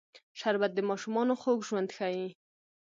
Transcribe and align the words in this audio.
شربت 0.39 0.71
د 0.75 0.79
ماشومانو 0.89 1.33
خوږ 1.41 1.59
ژوند 1.67 1.89
ښيي 1.97 2.27